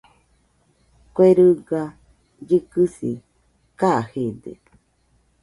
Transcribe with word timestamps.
Kue 1.13 1.27
riga 1.37 1.81
llɨkɨsi 2.47 3.11
kajede. 3.79 4.53